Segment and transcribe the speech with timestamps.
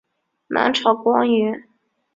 [0.47, 1.67] 南朝官员。